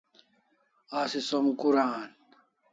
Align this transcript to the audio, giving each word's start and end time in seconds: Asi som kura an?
Asi 1.01 1.19
som 1.29 1.45
kura 1.59 1.85
an? 2.01 2.09